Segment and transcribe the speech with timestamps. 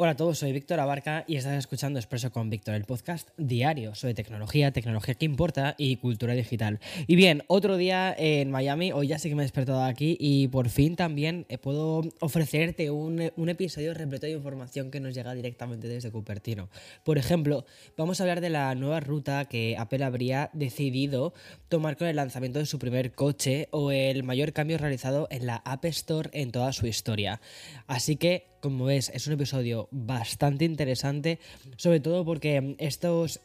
[0.00, 3.96] Hola a todos, soy Víctor Abarca y estás escuchando Expreso con Víctor, el podcast diario
[3.96, 6.78] sobre tecnología, tecnología que importa y cultura digital.
[7.08, 10.46] Y bien, otro día en Miami, hoy ya sí que me he despertado aquí y
[10.46, 15.34] por fin también eh, puedo ofrecerte un, un episodio repleto de información que nos llega
[15.34, 16.68] directamente desde Cupertino.
[17.02, 21.34] Por ejemplo, vamos a hablar de la nueva ruta que Apple habría decidido
[21.68, 25.56] tomar con el lanzamiento de su primer coche o el mayor cambio realizado en la
[25.56, 27.40] App Store en toda su historia.
[27.88, 31.38] Así que como ves, es un episodio bastante interesante,
[31.76, 33.40] sobre todo porque estos...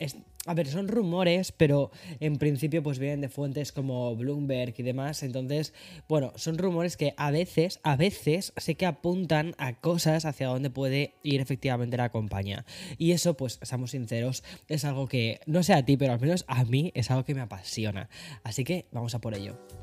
[0.45, 5.23] a ver, son rumores, pero en principio pues vienen de fuentes como Bloomberg y demás,
[5.23, 5.73] entonces,
[6.09, 10.69] bueno, son rumores que a veces, a veces sé que apuntan a cosas hacia donde
[10.69, 12.65] puede ir efectivamente la compañía.
[12.97, 16.45] Y eso, pues, seamos sinceros, es algo que, no sé a ti, pero al menos
[16.47, 18.09] a mí es algo que me apasiona.
[18.43, 19.82] Así que vamos a por ello.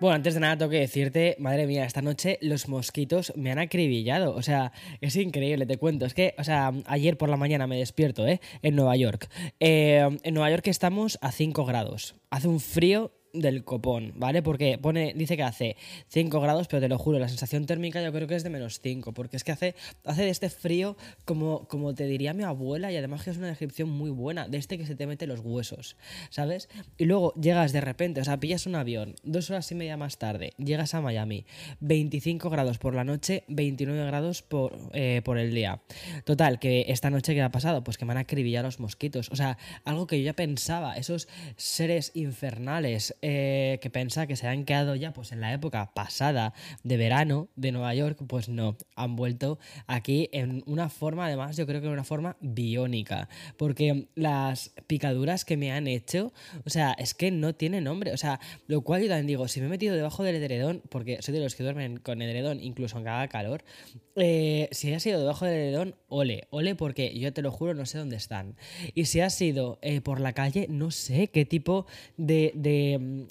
[0.00, 3.58] Bueno, antes de nada tengo que decirte, madre mía, esta noche los mosquitos me han
[3.58, 4.34] acribillado.
[4.34, 4.72] O sea,
[5.02, 6.06] es increíble, te cuento.
[6.06, 8.40] Es que, o sea, ayer por la mañana me despierto, ¿eh?
[8.62, 9.28] En Nueva York.
[9.60, 12.14] Eh, en Nueva York estamos a 5 grados.
[12.30, 14.42] Hace un frío del copón, ¿vale?
[14.42, 15.76] Porque pone, dice que hace
[16.08, 18.80] 5 grados, pero te lo juro, la sensación térmica yo creo que es de menos
[18.80, 19.74] 5, porque es que hace,
[20.04, 23.48] hace de este frío como, como te diría mi abuela y además que es una
[23.48, 25.96] descripción muy buena, de este que se te mete los huesos,
[26.30, 26.68] ¿sabes?
[26.98, 30.18] Y luego llegas de repente, o sea, pillas un avión, dos horas y media más
[30.18, 31.46] tarde, llegas a Miami,
[31.80, 35.80] 25 grados por la noche, 29 grados por, eh, por el día.
[36.24, 39.36] Total, que esta noche que ha pasado, pues que me han acribillado los mosquitos, o
[39.36, 44.64] sea, algo que yo ya pensaba, esos seres infernales, eh, que pensa que se han
[44.64, 46.54] quedado ya pues en la época pasada
[46.84, 51.66] de verano de Nueva York, pues no, han vuelto aquí en una forma, además yo
[51.66, 56.32] creo que en una forma biónica, porque las picaduras que me han hecho,
[56.64, 59.60] o sea, es que no tiene nombre, o sea, lo cual yo también digo, si
[59.60, 62.96] me he metido debajo del edredón, porque soy de los que duermen con edredón incluso
[62.96, 63.64] aunque haga calor,
[64.16, 67.86] eh, si ha sido debajo del edredón, ole, ole porque yo te lo juro no
[67.86, 68.56] sé dónde están.
[68.94, 71.86] Y si ha sido eh, por la calle, no sé qué tipo
[72.16, 72.52] de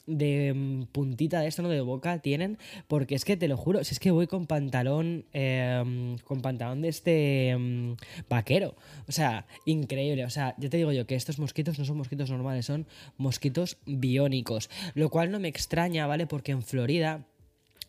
[0.06, 1.70] mm, puntita de esto, ¿no?
[1.70, 2.58] De boca tienen,
[2.88, 6.82] porque es que te lo juro, si es que voy con pantalón, em, con pantalón
[6.82, 7.96] de este em,
[8.30, 8.76] vaquero,
[9.08, 12.30] o sea, increíble, o sea, ya te digo yo que estos mosquitos no son mosquitos
[12.30, 12.86] normales, son
[13.18, 16.28] mosquitos biónicos, lo cual no me extraña, ¿vale?
[16.28, 17.26] Porque en Florida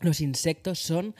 [0.01, 1.15] los insectos son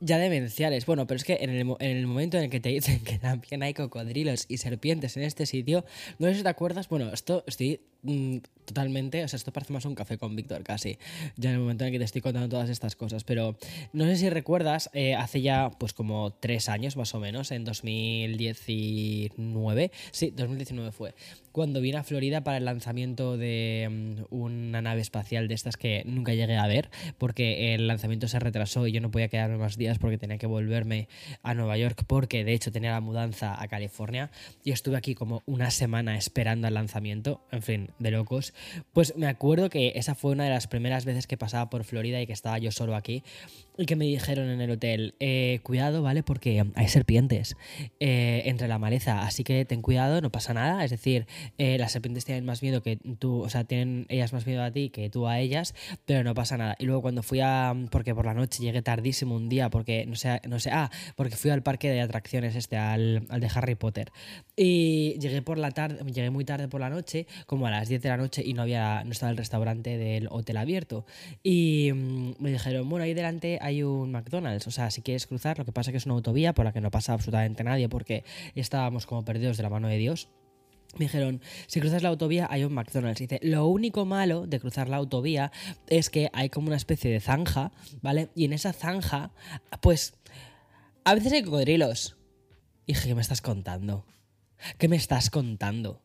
[0.00, 0.86] ya demenciales.
[0.86, 3.18] Bueno, pero es que en el, en el, momento en el que te dicen que
[3.18, 5.84] también hay cocodrilos y serpientes en este sitio,
[6.18, 9.84] no sé si te acuerdas, bueno, esto estoy Mm, totalmente, o sea, esto parece más
[9.84, 10.98] un café con Víctor casi,
[11.36, 13.56] ya en el momento en el que te estoy contando todas estas cosas, pero
[13.92, 17.64] no sé si recuerdas, eh, hace ya pues como tres años más o menos, en
[17.64, 21.14] 2019, sí, 2019 fue,
[21.52, 26.02] cuando vine a Florida para el lanzamiento de mm, una nave espacial de estas que
[26.04, 29.78] nunca llegué a ver, porque el lanzamiento se retrasó y yo no podía quedarme más
[29.78, 31.08] días porque tenía que volverme
[31.42, 34.30] a Nueva York, porque de hecho tenía la mudanza a California
[34.64, 38.54] y estuve aquí como una semana esperando el lanzamiento, en fin, de locos,
[38.92, 42.20] pues me acuerdo que esa fue una de las primeras veces que pasaba por Florida
[42.20, 43.22] y que estaba yo solo aquí
[43.78, 46.22] y que me dijeron en el hotel, eh, cuidado, ¿vale?
[46.22, 47.56] Porque hay serpientes
[48.00, 51.26] eh, entre la maleza, así que ten cuidado, no pasa nada, es decir,
[51.58, 54.70] eh, las serpientes tienen más miedo que tú, o sea, tienen ellas más miedo a
[54.70, 55.74] ti que tú a ellas,
[56.06, 56.76] pero no pasa nada.
[56.78, 60.16] Y luego cuando fui a, porque por la noche llegué tardísimo un día, porque no
[60.16, 63.74] sé, no sé, ah, porque fui al parque de atracciones este, al, al de Harry
[63.74, 64.10] Potter,
[64.56, 68.02] y llegué por la tarde, llegué muy tarde por la noche, como a las 10
[68.02, 71.06] de la noche y no había no estaba el restaurante del hotel abierto
[71.42, 75.58] y mm, me dijeron bueno ahí delante hay un McDonald's o sea si quieres cruzar
[75.58, 77.88] lo que pasa es que es una autovía por la que no pasa absolutamente nadie
[77.88, 78.24] porque
[78.54, 80.28] estábamos como perdidos de la mano de Dios
[80.98, 83.20] me dijeron, si cruzas la autovía hay un McDonald's.
[83.20, 85.52] dice, lo único malo de cruzar la autovía
[85.88, 88.30] es que hay como una especie de zanja, ¿vale?
[88.34, 89.32] Y en esa zanja,
[89.82, 90.14] pues,
[91.04, 92.16] a veces hay cocodrilos.
[92.86, 94.06] Y dije, ¿qué me estás contando?
[94.78, 96.02] ¿Qué me estás contando?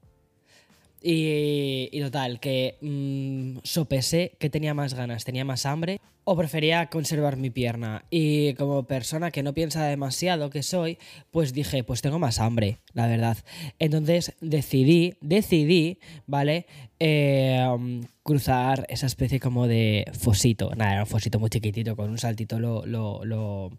[1.01, 6.87] Y, y total, que mm, sopesé que tenía más ganas, tenía más hambre o prefería
[6.87, 8.05] conservar mi pierna.
[8.09, 10.97] Y como persona que no piensa demasiado que soy,
[11.31, 13.37] pues dije, pues tengo más hambre, la verdad.
[13.79, 16.67] Entonces decidí, decidí, ¿vale?
[16.99, 20.71] Eh, cruzar esa especie como de fosito.
[20.75, 23.71] Nada, era un fosito muy chiquitito, con un saltito lo, lo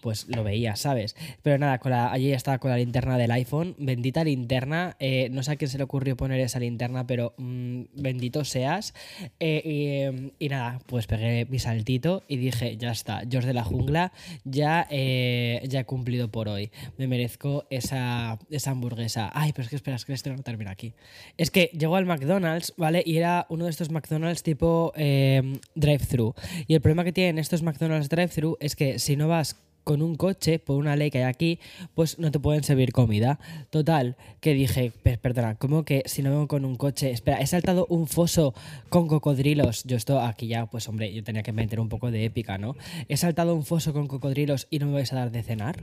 [0.00, 1.16] pues lo veía, ¿sabes?
[1.42, 5.42] Pero nada, con la, allí estaba con la linterna del iPhone, bendita linterna, eh, no
[5.42, 8.94] sé a quién se le ocurrió poner esa linterna, pero mmm, bendito seas.
[9.38, 13.64] Eh, y, y, nada, pues pegué mi saltito y dije, ya está, George de la
[13.64, 14.12] jungla,
[14.44, 19.30] ya, eh, ya he cumplido por hoy, me merezco esa, esa hamburguesa.
[19.34, 20.94] Ay, pero es que esperas que esto no termina aquí.
[21.36, 23.02] Es que llegó al McDonald's, ¿vale?
[23.04, 26.34] Y era uno de estos McDonald's tipo drive-thru.
[26.66, 30.16] Y el problema que tienen estos McDonald's drive-thru es que si no vas con un
[30.16, 31.58] coche, por una ley que hay aquí,
[31.94, 33.38] pues no te pueden servir comida.
[33.70, 37.10] Total, que dije, perdona, ¿cómo que si no vengo con un coche?
[37.10, 38.54] Espera, he saltado un foso
[38.88, 39.84] con cocodrilos.
[39.84, 42.76] Yo esto aquí ya, pues hombre, yo tenía que meter un poco de épica, ¿no?
[43.08, 45.80] He saltado un foso con cocodrilos y no me vais a dar de cenar.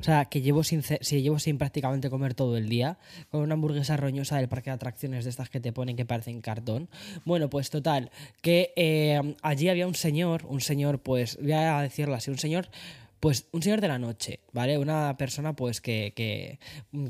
[0.00, 2.98] O sea, que llevo sin, si llevo sin prácticamente comer todo el día,
[3.30, 6.40] con una hamburguesa roñosa del parque de atracciones de estas que te ponen que parecen
[6.40, 6.88] cartón.
[7.24, 8.10] Bueno, pues total,
[8.42, 12.68] que eh, allí había un señor, un señor, pues voy a decirlo así, un señor
[13.20, 14.78] pues un señor de la noche, ¿vale?
[14.78, 16.58] Una persona pues que, que,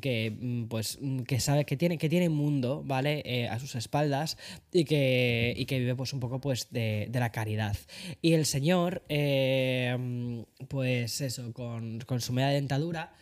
[0.01, 0.99] que pues,
[1.29, 3.23] que sabe que tiene, que tiene mundo, ¿vale?
[3.25, 4.37] Eh, a sus espaldas
[4.73, 7.77] y que, y que vive pues un poco pues de, de la caridad.
[8.21, 13.13] Y el señor, eh, pues eso, con, con, su media dentadura,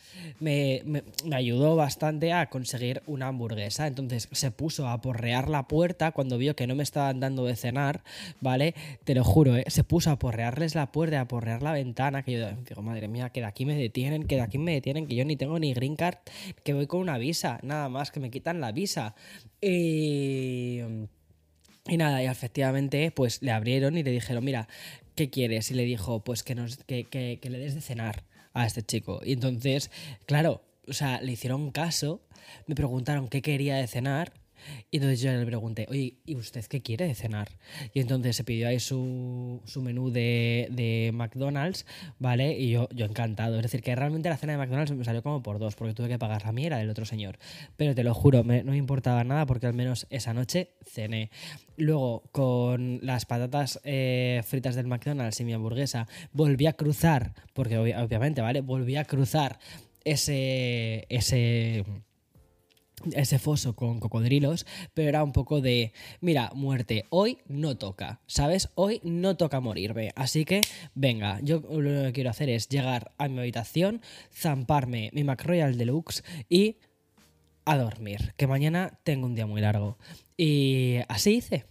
[0.41, 1.03] me, me,
[1.35, 3.87] ayudó bastante a conseguir una hamburguesa.
[3.87, 7.57] Entonces se puso a porrear la puerta cuando vio que no me estaban dando de
[7.57, 8.03] cenar,
[8.41, 8.75] ¿vale?
[9.05, 9.65] Te lo juro, ¿eh?
[9.67, 13.29] Se puso a porrearles la puerta, a porrear la ventana, que yo digo, madre mía,
[13.29, 13.77] que de aquí me
[14.23, 16.19] que de aquí me detienen, que yo ni tengo ni green card,
[16.63, 19.15] que voy con una visa, nada más, que me quitan la visa.
[19.61, 20.81] Y...
[21.87, 24.69] Y nada, y efectivamente, pues le abrieron y le dijeron, mira,
[25.15, 25.71] ¿qué quieres?
[25.71, 28.25] Y le dijo, pues que, nos, que, que, que le des de cenar
[28.55, 29.21] a este chico.
[29.23, 29.91] Y entonces,
[30.25, 32.23] claro, o sea, le hicieron caso,
[32.67, 34.33] me preguntaron qué quería de cenar
[34.91, 37.49] y entonces yo le pregunté, oye, ¿y usted qué quiere de cenar?
[37.93, 41.87] Y entonces se pidió ahí su, su menú de, de, McDonald's,
[42.19, 42.59] ¿vale?
[42.59, 43.57] Y yo, yo encantado.
[43.57, 46.09] Es decir, que realmente la cena de McDonald's me salió como por dos, porque tuve
[46.09, 47.39] que pagar la mía era del otro señor.
[47.77, 51.31] Pero te lo juro, me, no me importaba nada porque al menos esa noche cené.
[51.77, 57.79] Luego, con las patatas eh, fritas del McDonald's y mi hamburguesa, volví a cruzar, porque
[57.79, 58.61] obviamente, ¿vale?
[58.61, 59.59] Volví a cruzar
[60.05, 61.07] ese...
[61.09, 61.85] ese
[63.13, 68.71] ese foso con cocodrilos, pero era un poco de, mira, muerte, hoy no toca, ¿sabes?
[68.75, 70.61] Hoy no toca morirme, así que
[70.95, 74.01] venga, yo lo que quiero hacer es llegar a mi habitación,
[74.33, 76.77] zamparme mi McRoyal Deluxe y
[77.65, 79.99] a dormir, que mañana tengo un día muy largo.
[80.37, 81.65] Y así hice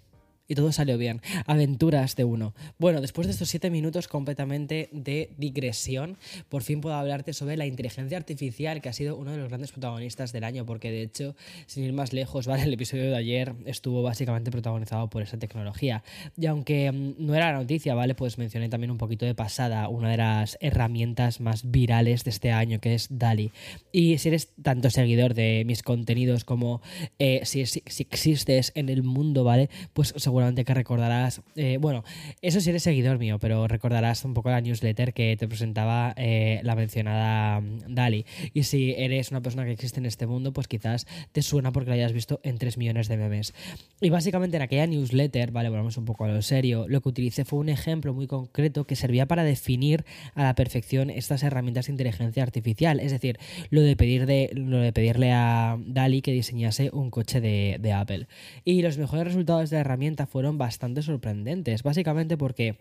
[0.48, 1.22] y todo salió bien.
[1.46, 2.54] Aventuras de uno.
[2.78, 6.18] Bueno, después de estos siete minutos completamente de digresión,
[6.50, 9.72] por fin puedo hablarte sobre la inteligencia artificial, que ha sido uno de los grandes
[9.72, 11.36] protagonistas del año, porque de hecho,
[11.66, 12.64] sin ir más lejos, ¿vale?
[12.64, 16.04] El episodio de ayer estuvo básicamente protagonizado por esa tecnología.
[16.38, 18.16] Y aunque mm, no era la noticia, ¿vale?
[18.16, 22.52] Pues mencioné también un poquito de pasada una de las herramientas más virales de este
[22.52, 23.52] año, que es DALI.
[23.92, 26.82] Y si eres tanto seguidor de mis contenidos como
[27.20, 29.70] eh, si, si, si existes en el mundo, ¿vale?
[29.94, 32.04] Pues seguramente que recordarás, eh, bueno,
[32.42, 36.60] eso si eres seguidor mío, pero recordarás un poco la newsletter que te presentaba eh,
[36.64, 38.26] la mencionada mm, Dali.
[38.52, 41.92] Y si eres una persona que existe en este mundo, pues quizás te suena porque
[41.92, 43.54] la hayas visto en 3 millones de memes.
[44.02, 47.46] Y básicamente en aquella newsletter, vale, volvamos un poco a lo serio, lo que utilicé
[47.46, 51.92] fue un ejemplo muy concreto que servía para definir a la perfección estas herramientas de
[51.92, 53.00] inteligencia artificial.
[53.00, 53.38] Es decir,
[53.70, 57.94] lo de, pedir de, lo de pedirle a Dali que diseñase un coche de, de
[57.94, 58.26] Apple.
[58.66, 62.78] Y los mejores resultados de la herramienta fueron bastante sorprendentes, básicamente porque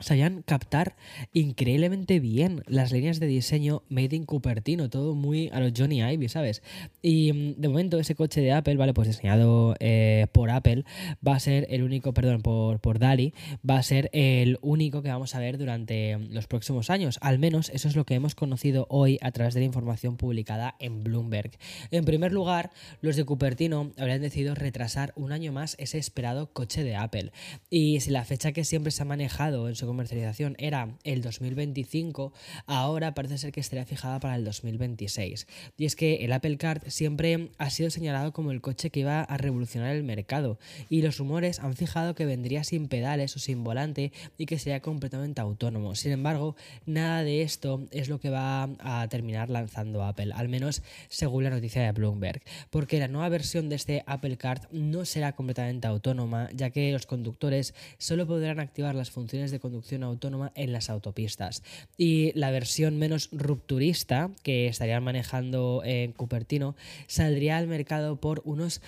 [0.00, 0.96] sabían captar
[1.32, 6.28] increíblemente bien las líneas de diseño made in Cupertino, todo muy a los Johnny Ivy,
[6.28, 6.62] ¿sabes?
[7.02, 8.94] Y mm, de momento ese coche de Apple, ¿vale?
[8.94, 10.84] Pues diseñado eh, por Apple,
[11.26, 13.32] va a ser el único, perdón, por, por DALI,
[13.68, 17.18] va a ser el único que vamos a ver durante los próximos años.
[17.22, 20.76] Al menos eso es lo que hemos conocido hoy a través de la información publicada
[20.78, 21.52] en Bloomberg.
[21.90, 26.84] En primer lugar, los de Cupertino habrían decidido retrasar un año más ese esperado coche
[26.84, 27.32] de Apple.
[27.70, 32.32] Y si la fecha que siempre se ha manejado en su comercialización era el 2025,
[32.66, 35.46] ahora parece ser que estaría fijada para el 2026.
[35.76, 39.22] Y es que el Apple Card siempre ha sido señalado como el coche que iba
[39.22, 43.64] a revolucionar el mercado y los rumores han fijado que vendría sin pedales o sin
[43.64, 45.94] volante y que sería completamente autónomo.
[45.94, 50.82] Sin embargo, nada de esto es lo que va a terminar lanzando Apple, al menos
[51.08, 55.32] según la noticia de Bloomberg, porque la nueva versión de este Apple Card no será
[55.34, 60.72] completamente autónoma, ya que los conductores solo podrán activar las funciones de conducción autónoma en
[60.72, 61.62] las autopistas.
[61.96, 68.80] Y la versión menos rupturista que estarían manejando en Cupertino saldría al mercado por unos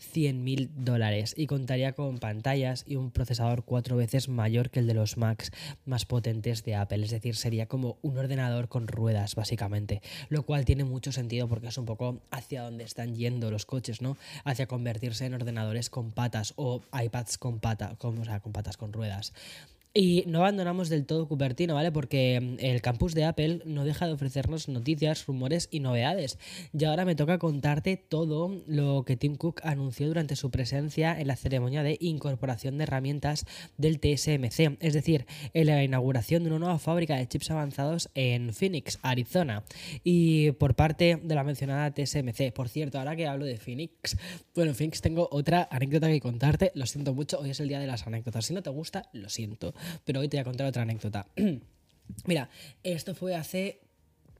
[0.00, 4.86] 100 mil dólares y contaría con pantallas y un procesador cuatro veces mayor que el
[4.86, 5.52] de los Macs
[5.84, 7.04] más potentes de Apple.
[7.04, 10.02] Es decir, sería como un ordenador con ruedas, básicamente.
[10.28, 14.02] Lo cual tiene mucho sentido porque es un poco hacia donde están yendo los coches,
[14.02, 14.16] ¿no?
[14.44, 18.76] Hacia convertirse en ordenadores con patas o iPads con, pata, con, o sea, con patas
[18.76, 19.32] con ruedas.
[19.92, 21.90] Y no abandonamos del todo Cupertino, ¿vale?
[21.90, 26.38] Porque mm, el campus de Apple no deja de ofrecernos noticias, rumores y novedades.
[26.72, 31.26] Y ahora me toca contarte todo lo que Tim Cook anunció durante su presencia en
[31.26, 33.46] la ceremonia de incorporación de herramientas
[33.78, 38.54] del TSMC, es decir, en la inauguración de una nueva fábrica de chips avanzados en
[38.54, 39.64] Phoenix, Arizona.
[40.04, 44.16] Y por parte de la mencionada TSMC, por cierto, ahora que hablo de Phoenix,
[44.54, 47.88] bueno, Phoenix tengo otra anécdota que contarte, lo siento mucho, hoy es el día de
[47.88, 48.46] las anécdotas.
[48.46, 51.26] Si no te gusta, lo siento pero hoy te voy a contar otra anécdota.
[52.26, 52.50] Mira,
[52.82, 53.80] esto fue hace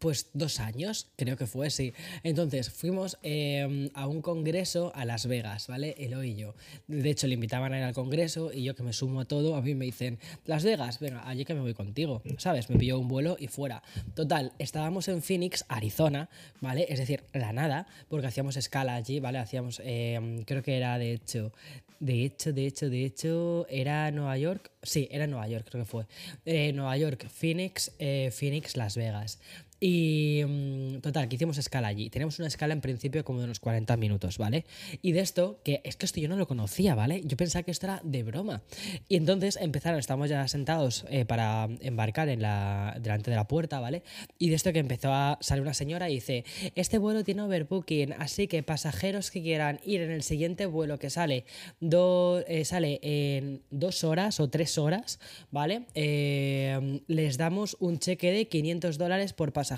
[0.01, 1.93] pues dos años, creo que fue, sí.
[2.23, 5.95] Entonces fuimos em, a un congreso a Las Vegas, ¿vale?
[5.99, 6.55] Eloy y yo.
[6.89, 9.57] De hecho, le invitaban a ir al congreso y yo que me sumo a todo,
[9.57, 12.71] a mí me dicen, Las Vegas, venga, allí que me voy contigo, ¿sabes?
[12.71, 13.83] Me pilló un vuelo y fuera.
[14.15, 16.31] Total, estábamos en Phoenix, Arizona,
[16.63, 16.87] ¿vale?
[16.89, 19.39] Es decir, la nada, porque hacíamos escala allí, ¿vale?
[19.39, 21.53] Hacíamos, em, creo que era de hecho,
[22.01, 25.91] de hecho, de hecho, de hecho, era Nueva York, sí, era Nueva York, creo que
[25.91, 26.07] fue.
[26.47, 29.39] Eh, Nueva York, Phoenix, eh, Phoenix, Las Vegas.
[29.81, 32.11] Y mm, total, que hicimos escala allí.
[32.11, 34.67] Teníamos una escala en principio como de unos 40 minutos, ¿vale?
[35.01, 37.23] Y de esto, que es que esto yo no lo conocía, ¿vale?
[37.25, 38.63] Yo pensaba que esto era de broma.
[39.09, 43.81] Y entonces empezaron, estábamos ya sentados eh, para embarcar en la, delante de la puerta,
[43.81, 44.03] ¿vale?
[44.39, 46.45] Y de esto que empezó a salir una señora y dice,
[46.75, 51.09] este vuelo tiene overbooking, así que pasajeros que quieran ir en el siguiente vuelo que
[51.09, 51.47] sale,
[51.81, 55.21] eh, sale en dos horas o tres horas,
[55.51, 55.87] ¿vale?
[55.95, 59.70] Eh, les damos un cheque de 500 dólares por pasajero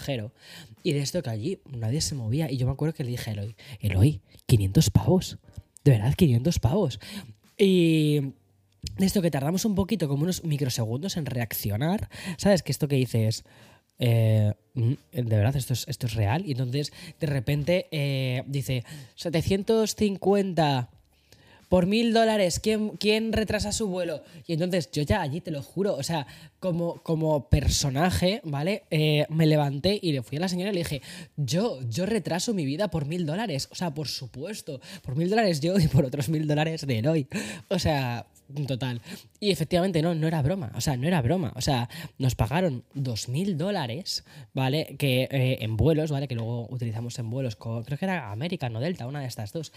[0.83, 2.51] y de esto que allí nadie se movía.
[2.51, 5.39] Y yo me acuerdo que le dije a Eloy, Eloy, 500 pavos.
[5.85, 7.01] De verdad, 500 pavos.
[7.59, 8.21] Y
[8.99, 12.09] de esto que tardamos un poquito, como unos microsegundos en reaccionar.
[12.37, 12.63] ¿Sabes?
[12.63, 13.45] Que esto que dices...
[13.99, 16.45] Eh, mm, de verdad, esto es, esto es real.
[16.47, 18.85] Y entonces, de repente, eh, dice,
[19.15, 20.91] 750
[21.73, 24.23] por mil dólares, ¿quién, ¿quién, retrasa su vuelo?
[24.47, 26.27] Y entonces yo ya allí te lo juro, o sea,
[26.61, 28.83] como, como personaje, ¿vale?
[28.91, 31.01] Eh, me levanté y le fui a la señora y le dije,
[31.39, 35.61] yo, yo retraso mi vida por mil dólares, o sea, por supuesto, por mil dólares
[35.63, 37.27] yo y por otros mil dólares de hoy.
[37.69, 38.27] O sea,
[38.67, 39.01] total.
[39.41, 42.85] Y efectivamente no, no era broma, o sea, no era broma, o sea, nos pagaron
[42.95, 44.95] dos mil dólares, ¿vale?
[44.99, 46.29] Que eh, en vuelos, ¿vale?
[46.29, 49.53] Que luego utilizamos en vuelos, con, creo que era American o Delta, una de estas
[49.53, 49.73] dos.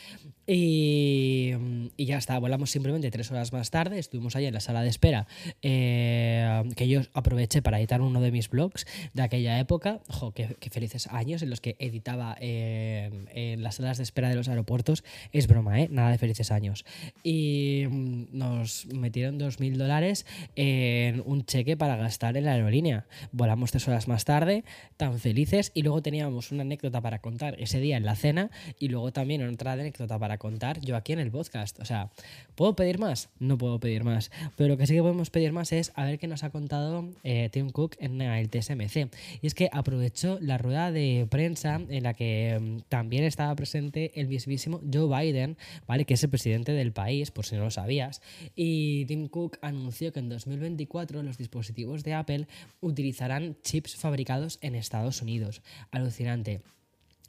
[0.46, 1.54] Y,
[1.98, 4.90] y ya está, volamos simplemente tres horas más tarde, estuvimos ahí en la sala de
[4.90, 5.28] espera,
[5.62, 10.56] eh, que yo aproveché para editar uno de mis blogs de aquella época, ojo, qué,
[10.72, 15.04] felices años en los que editaba eh, en las salas de espera de los aeropuertos,
[15.32, 15.88] es broma, ¿eh?
[15.90, 16.86] Nada de felices años.
[17.24, 18.26] Y mm,
[18.66, 23.06] nos metieron dos mil dólares en un cheque para gastar en la aerolínea.
[23.32, 24.64] Volamos tres horas más tarde,
[24.98, 28.88] tan felices, y luego teníamos una anécdota para contar ese día en la cena y
[28.88, 31.80] luego también otra anécdota para contar yo aquí en el podcast.
[31.80, 32.10] O sea,
[32.56, 33.30] ¿puedo pedir más?
[33.38, 34.32] No puedo pedir más.
[34.56, 37.08] Pero lo que sí que podemos pedir más es a ver qué nos ha contado
[37.24, 39.14] eh, Tim Cook en el TSMC.
[39.44, 44.20] Y es que aprovechó la rueda de prensa en la que mm, también estaba presente
[44.20, 45.56] el mismísimo Joe Biden,
[45.86, 46.06] ¿vale?
[46.06, 48.24] Que es el presidente del país, por si no lo sabías,
[48.56, 52.48] y Tim Cook anunció que en 2024 los dispositivos de Apple
[52.82, 55.62] utilizarán chips fabricados en Estados Unidos.
[55.92, 56.62] Alucinante.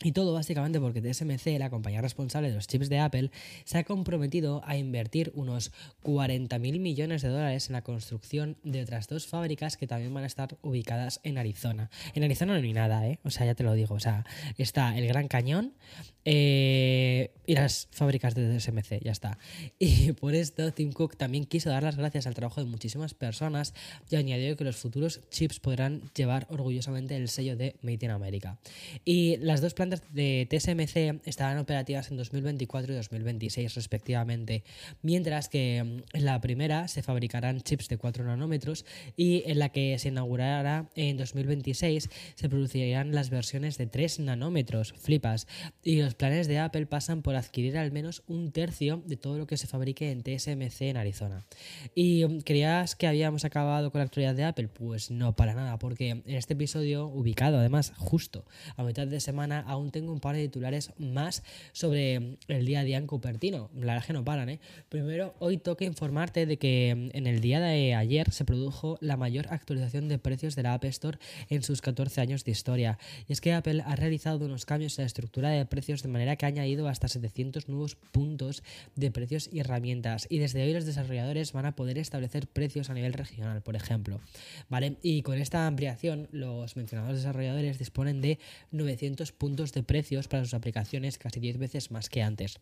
[0.03, 3.31] Y todo básicamente porque TSMC, la compañía responsable de los chips de Apple,
[3.65, 5.73] se ha comprometido a invertir unos
[6.05, 10.27] 40.000 millones de dólares en la construcción de otras dos fábricas que también van a
[10.27, 11.91] estar ubicadas en Arizona.
[12.15, 13.19] En Arizona no hay nada, ¿eh?
[13.25, 13.95] O sea, ya te lo digo.
[13.95, 14.27] O sea,
[14.59, 15.73] está el Gran Cañón
[16.25, 19.39] eh, y las fábricas de TSMC, ya está.
[19.79, 23.73] Y por esto Tim Cook también quiso dar las gracias al trabajo de muchísimas personas
[24.11, 28.59] y añadió que los futuros chips podrán llevar orgullosamente el sello de Made in America.
[29.05, 34.65] Y las dos plantas de TSMC estarán operativas en 2024 y 2026 respectivamente,
[35.03, 38.85] mientras que mm, en la primera se fabricarán chips de 4 nanómetros
[39.17, 44.93] y en la que se inaugurará en 2026 se producirían las versiones de 3 nanómetros,
[44.93, 45.47] flipas,
[45.83, 49.47] y los planes de Apple pasan por adquirir al menos un tercio de todo lo
[49.47, 51.45] que se fabrique en TSMC en Arizona.
[51.95, 54.69] ¿Y creías que habíamos acabado con la actualidad de Apple?
[54.69, 58.45] Pues no, para nada, porque en este episodio, ubicado además justo
[58.77, 61.43] a mitad de semana, aún tengo un par de titulares más
[61.73, 63.71] sobre el día a día en Cupertino.
[63.75, 64.61] La verdad que no paran, ¿eh?
[64.89, 69.17] Primero, hoy toca informarte de que mm, en el día de ayer se produjo la
[69.17, 71.19] mayor actualización de precios de la App Store
[71.49, 72.99] en sus 14 años de historia.
[73.29, 76.37] Y es que Apple ha realizado unos cambios en la estructura de precios de manera
[76.37, 78.63] que ha añadido hasta 700 nuevos puntos
[78.95, 80.27] de precios y herramientas.
[80.31, 84.21] Y desde hoy los desarrolladores van a poder establecer precios a nivel regional, por ejemplo.
[84.69, 84.97] ¿Vale?
[85.03, 88.39] Y con esta ampliación, los mencionados desarrolladores disponen de
[88.71, 92.61] 900 puntos de precios para sus aplicaciones, casi 10 veces más que antes.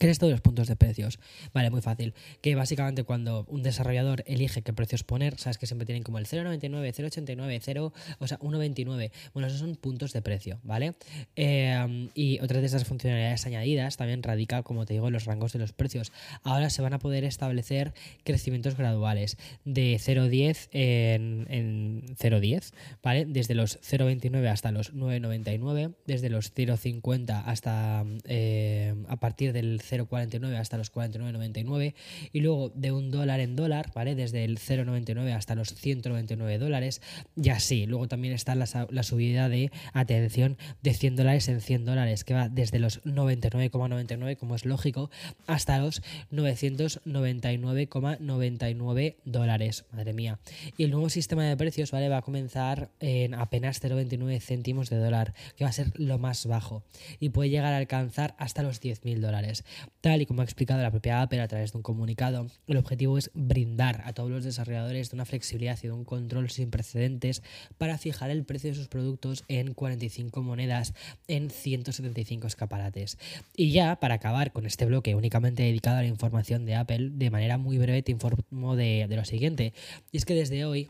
[0.00, 1.18] ¿Qué es de los puntos de precios?
[1.52, 2.14] Vale, muy fácil.
[2.40, 6.24] Que básicamente cuando un desarrollador elige qué precios poner, sabes que siempre tienen como el
[6.24, 9.10] 0,99, 0,89, 0, o sea, 1,29.
[9.34, 10.94] Bueno, esos son puntos de precio, ¿vale?
[11.36, 15.52] Eh, y otra de esas funcionalidades añadidas también radica, como te digo, en los rangos
[15.52, 16.12] de los precios.
[16.44, 17.92] Ahora se van a poder establecer
[18.24, 23.26] crecimientos graduales de 0,10 en, en 0,10, ¿vale?
[23.26, 30.56] Desde los 0,29 hasta los 9,99, desde los 0,50 hasta eh, a partir del 0,49
[30.56, 31.94] hasta los 49,99
[32.32, 34.14] y luego de un dólar en dólar, ¿vale?
[34.14, 37.00] Desde el 0,99 hasta los 199 dólares
[37.36, 37.86] y así.
[37.86, 38.66] Luego también está la,
[39.02, 44.54] subida de atención de 100 dólares en 100 dólares que va desde los 99,99 como
[44.54, 45.10] es lógico
[45.46, 49.84] hasta los 999,99 dólares.
[49.92, 50.38] Madre mía.
[50.76, 52.08] Y el nuevo sistema de precios, ¿vale?
[52.08, 56.46] Va a comenzar en apenas 0,29 céntimos de dólar, que va a ser lo más
[56.46, 56.84] bajo
[57.18, 59.64] y puede llegar a alcanzar hasta los 10.000 dólares.
[60.00, 63.18] Tal y como ha explicado la propia Apple a través de un comunicado, el objetivo
[63.18, 67.42] es brindar a todos los desarrolladores de una flexibilidad y de un control sin precedentes
[67.78, 70.94] para fijar el precio de sus productos en 45 monedas
[71.28, 73.18] en 175 escaparates.
[73.56, 77.30] Y ya, para acabar con este bloque únicamente dedicado a la información de Apple, de
[77.30, 79.72] manera muy breve te informo de, de lo siguiente.
[80.12, 80.88] Y es que desde hoy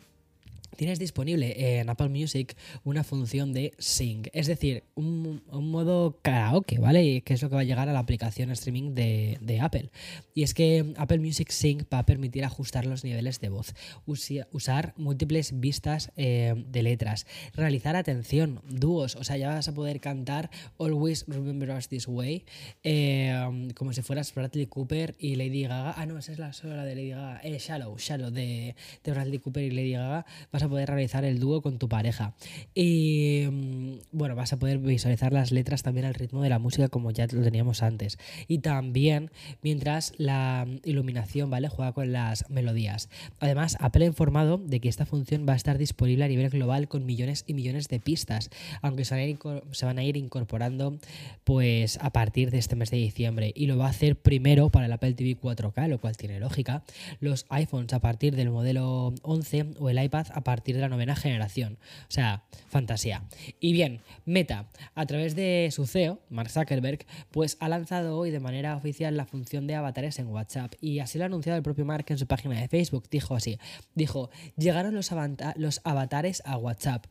[0.80, 7.20] tienes disponible en Apple Music una función de sync, es decir, un, modo karaoke, ¿vale?
[7.20, 9.90] Que es lo que va a llegar a la aplicación streaming de, Apple.
[10.32, 13.74] Y es que Apple Music Sync va a permitir ajustar los niveles de voz,
[14.06, 20.00] usar múltiples vistas eh, de letras, realizar atención, dúos, o sea, ya vas a poder
[20.00, 22.46] cantar Always Remember Us This Way,
[22.84, 25.92] eh, como si fueras Bradley Cooper y Lady Gaga.
[25.98, 27.40] Ah, no, esa es la sola de Lady Gaga.
[27.44, 30.24] Eh, Shallow, Shallow de, Bradley Cooper y Lady Gaga.
[30.70, 32.34] Poder realizar el dúo con tu pareja.
[32.74, 36.88] Y mm, bueno, vas a poder visualizar las letras también al ritmo de la música
[36.88, 38.18] como ya lo teníamos antes.
[38.48, 39.30] Y también
[39.62, 41.68] mientras la iluminación, ¿vale?
[41.68, 43.08] Juega con las melodías.
[43.40, 46.88] Además, Apple ha informado de que esta función va a estar disponible a nivel global
[46.88, 48.50] con millones y millones de pistas,
[48.82, 50.98] aunque se van a ir incorporando
[51.44, 53.52] pues a partir de este mes de diciembre.
[53.54, 56.82] Y lo va a hacer primero para el Apple TV 4K, lo cual tiene lógica.
[57.20, 61.16] Los iPhones a partir del modelo 11 o el iPad a partir de la novena
[61.16, 61.78] generación.
[62.02, 63.24] O sea, fantasía.
[63.60, 68.40] Y bien, Meta, a través de su CEO, Mark Zuckerberg, pues ha lanzado hoy de
[68.40, 70.74] manera oficial la función de avatares en WhatsApp.
[70.80, 73.08] Y así lo ha anunciado el propio Mark en su página de Facebook.
[73.10, 73.58] Dijo así,
[73.94, 75.10] dijo, llegaron los,
[75.56, 77.06] los avatares a WhatsApp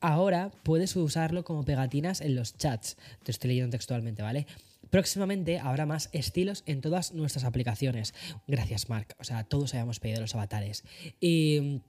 [0.00, 2.96] ahora puedes usarlo como pegatinas en los chats.
[3.22, 4.46] Te estoy leyendo textualmente, ¿vale?
[4.90, 8.12] Próximamente habrá más estilos en todas nuestras aplicaciones.
[8.48, 9.14] Gracias, Mark.
[9.18, 10.84] O sea, todos habíamos pedido los avatares.
[11.20, 11.82] Y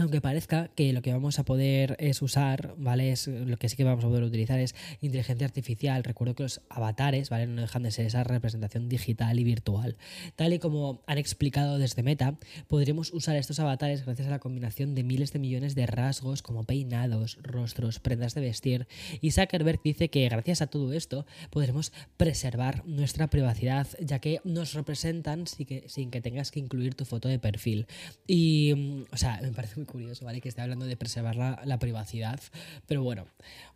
[0.00, 3.12] aunque parezca que lo que vamos a poder es usar, ¿vale?
[3.12, 6.04] Es, lo que sí que vamos a poder utilizar es inteligencia artificial.
[6.04, 7.46] Recuerdo que los avatares, ¿vale?
[7.46, 9.96] No dejan de ser esa representación digital y virtual.
[10.36, 14.94] Tal y como han explicado desde Meta, podremos usar estos avatares gracias a la combinación
[14.94, 18.86] de miles de millones de rasgos como peinados, rostros, prendas de vestir.
[19.20, 24.74] Y Zuckerberg dice que gracias a todo esto podremos preservar nuestra privacidad, ya que nos
[24.74, 27.86] representan sin que, sin que tengas que incluir tu foto de perfil.
[28.26, 30.40] Y, mm, o sea, me parece muy curioso, ¿vale?
[30.40, 32.40] Que esté hablando de preservar la, la privacidad.
[32.86, 33.26] Pero bueno,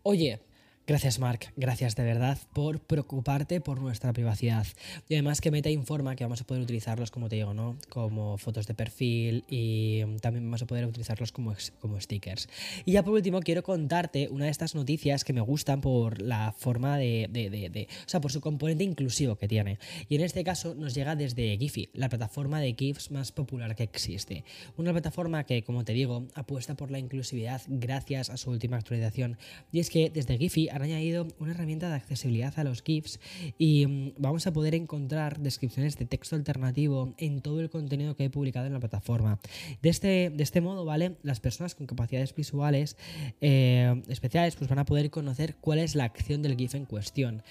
[0.02, 0.40] oye,
[0.86, 4.66] Gracias Mark, gracias de verdad por preocuparte por nuestra privacidad.
[5.08, 7.78] Y además que Meta informa que vamos a poder utilizarlos, como te digo, ¿no?
[7.88, 12.50] Como fotos de perfil y también vamos a poder utilizarlos como, como stickers.
[12.84, 16.52] Y ya por último quiero contarte una de estas noticias que me gustan por la
[16.52, 19.78] forma de, de, de, o sea, por su componente inclusivo que tiene.
[20.10, 23.84] Y en este caso nos llega desde Giphy, la plataforma de GIFs más popular que
[23.84, 24.44] existe.
[24.76, 29.38] Una plataforma que, como te digo, apuesta por la inclusividad gracias a su última actualización.
[29.72, 33.20] Y es que desde Giphy han añadido una herramienta de accesibilidad a los GIFs
[33.58, 38.24] y mm, vamos a poder encontrar descripciones de texto alternativo en todo el contenido que
[38.24, 39.38] he publicado en la plataforma.
[39.82, 41.16] De este, de este modo, ¿vale?
[41.22, 42.96] Las personas con capacidades visuales
[43.40, 47.42] eh, especiales pues van a poder conocer cuál es la acción del GIF en cuestión.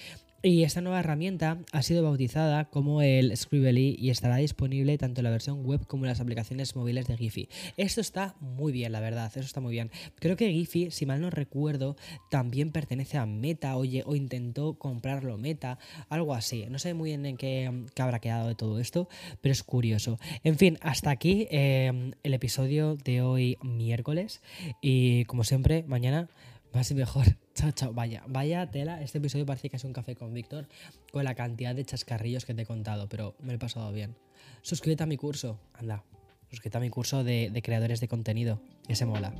[0.46, 5.24] Y esta nueva herramienta ha sido bautizada como el Scribbly y estará disponible tanto en
[5.24, 7.48] la versión web como en las aplicaciones móviles de Giphy.
[7.78, 9.90] Esto está muy bien, la verdad, eso está muy bien.
[10.16, 11.96] Creo que Giphy, si mal no recuerdo,
[12.28, 15.78] también pertenece a Meta o, o intentó comprarlo Meta,
[16.10, 16.66] algo así.
[16.68, 19.08] No sé muy bien en qué, habrá quedado de todo esto,
[19.40, 20.18] pero es curioso.
[20.42, 24.42] En fin, hasta aquí eh, el episodio de hoy miércoles
[24.82, 26.28] y como siempre, mañana
[26.74, 27.24] más y mejor.
[27.54, 27.92] Chao, chao.
[27.92, 29.00] Vaya, vaya tela.
[29.00, 30.66] Este episodio parece que es un café con Víctor
[31.12, 34.16] con la cantidad de chascarrillos que te he contado, pero me he pasado bien.
[34.62, 35.60] Suscríbete a mi curso.
[35.74, 36.02] Anda,
[36.50, 38.60] suscríbete a mi curso de, de creadores de contenido.
[38.88, 39.32] Que se mola.